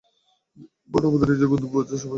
বিদায় 0.91 1.03
বোন, 1.03 1.09
আমাদের 1.09 1.27
নিজেদের 1.29 1.49
গন্তব্য 1.51 1.73
খোঁজার 1.73 1.87
সময় 1.87 1.99
এসেছে। 1.99 2.09